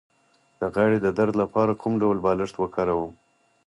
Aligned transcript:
د 0.59 0.61
غاړې 0.75 0.97
د 1.01 1.07
درد 1.17 1.33
لپاره 1.41 1.79
کوم 1.81 1.93
ډول 2.01 2.17
بالښت 2.25 2.55
وکاروم؟ 2.57 3.11